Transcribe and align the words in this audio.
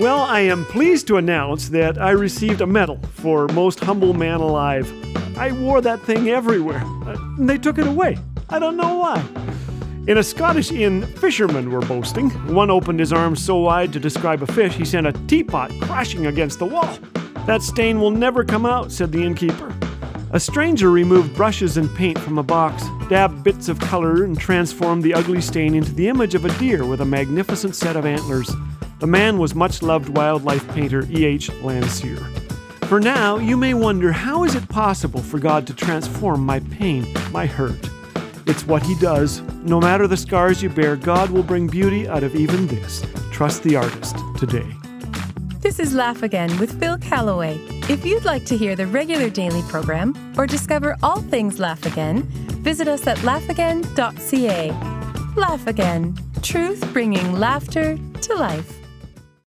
Well, 0.00 0.20
I 0.20 0.40
am 0.40 0.64
pleased 0.64 1.06
to 1.08 1.18
announce 1.18 1.68
that 1.68 2.00
I 2.00 2.12
received 2.12 2.62
a 2.62 2.66
medal 2.66 2.98
for 3.12 3.46
most 3.48 3.78
humble 3.78 4.14
man 4.14 4.40
alive. 4.40 4.90
I 5.36 5.52
wore 5.52 5.82
that 5.82 6.00
thing 6.00 6.30
everywhere. 6.30 6.82
Uh, 7.06 7.18
they 7.38 7.58
took 7.58 7.76
it 7.76 7.86
away. 7.86 8.16
I 8.48 8.58
don't 8.58 8.78
know 8.78 8.96
why. 8.96 9.22
In 10.06 10.16
a 10.16 10.22
Scottish 10.22 10.72
inn, 10.72 11.02
fishermen 11.06 11.70
were 11.70 11.82
boasting. 11.82 12.30
One 12.54 12.70
opened 12.70 13.00
his 13.00 13.12
arms 13.12 13.44
so 13.44 13.58
wide 13.58 13.92
to 13.92 14.00
describe 14.00 14.42
a 14.42 14.46
fish, 14.46 14.74
he 14.74 14.86
sent 14.86 15.06
a 15.06 15.12
teapot 15.12 15.70
crashing 15.82 16.26
against 16.26 16.58
the 16.58 16.66
wall. 16.66 16.98
That 17.46 17.60
stain 17.60 18.00
will 18.00 18.10
never 18.10 18.44
come 18.44 18.64
out, 18.64 18.90
said 18.90 19.12
the 19.12 19.22
innkeeper. 19.22 19.74
A 20.30 20.40
stranger 20.40 20.90
removed 20.90 21.36
brushes 21.36 21.76
and 21.76 21.94
paint 21.94 22.18
from 22.18 22.38
a 22.38 22.42
box, 22.42 22.82
dabbed 23.10 23.44
bits 23.44 23.68
of 23.68 23.78
color, 23.78 24.24
and 24.24 24.40
transformed 24.40 25.02
the 25.02 25.12
ugly 25.12 25.42
stain 25.42 25.74
into 25.74 25.92
the 25.92 26.08
image 26.08 26.34
of 26.34 26.46
a 26.46 26.58
deer 26.58 26.86
with 26.86 27.02
a 27.02 27.04
magnificent 27.04 27.76
set 27.76 27.94
of 27.94 28.06
antlers. 28.06 28.50
The 29.02 29.08
man 29.08 29.38
was 29.40 29.52
much 29.52 29.82
loved 29.82 30.10
wildlife 30.10 30.64
painter 30.76 31.04
E.H. 31.10 31.50
Landseer. 31.60 32.24
For 32.86 33.00
now, 33.00 33.36
you 33.38 33.56
may 33.56 33.74
wonder 33.74 34.12
how 34.12 34.44
is 34.44 34.54
it 34.54 34.68
possible 34.68 35.20
for 35.20 35.40
God 35.40 35.66
to 35.66 35.74
transform 35.74 36.46
my 36.46 36.60
pain, 36.60 37.12
my 37.32 37.44
hurt? 37.46 37.90
It's 38.46 38.64
what 38.64 38.84
He 38.84 38.94
does. 39.00 39.40
No 39.64 39.80
matter 39.80 40.06
the 40.06 40.16
scars 40.16 40.62
you 40.62 40.68
bear, 40.68 40.94
God 40.94 41.30
will 41.30 41.42
bring 41.42 41.66
beauty 41.66 42.06
out 42.06 42.22
of 42.22 42.36
even 42.36 42.68
this. 42.68 43.04
Trust 43.32 43.64
the 43.64 43.74
artist 43.74 44.14
today. 44.38 44.70
This 45.58 45.80
is 45.80 45.94
Laugh 45.94 46.22
Again 46.22 46.56
with 46.60 46.78
Phil 46.78 46.96
Callaway. 46.98 47.58
If 47.90 48.06
you'd 48.06 48.24
like 48.24 48.46
to 48.46 48.56
hear 48.56 48.76
the 48.76 48.86
regular 48.86 49.30
daily 49.30 49.62
program 49.62 50.14
or 50.38 50.46
discover 50.46 50.96
all 51.02 51.22
things 51.22 51.58
Laugh 51.58 51.84
Again, 51.86 52.22
visit 52.62 52.86
us 52.86 53.04
at 53.08 53.18
laughagain.ca. 53.18 54.70
Laugh 55.34 55.66
Again, 55.66 56.16
truth 56.40 56.88
bringing 56.92 57.32
laughter 57.32 57.98
to 58.20 58.34
life. 58.36 58.78